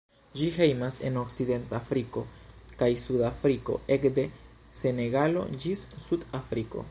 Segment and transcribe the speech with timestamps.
[0.37, 2.23] Ĝi hejmas en Okcidentafriko
[2.81, 4.25] kaj suda Afriko, ekde
[4.81, 6.79] Senegalo ĝis Sud-Afriko.